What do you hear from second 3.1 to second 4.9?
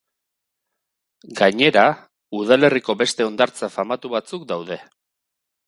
hondartza famatu batzuk daude.